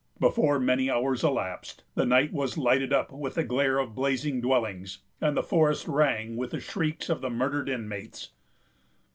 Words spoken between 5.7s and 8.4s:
rang with the shrieks of the murdered inmates.